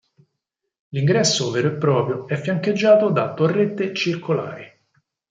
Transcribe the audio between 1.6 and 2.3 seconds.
e proprio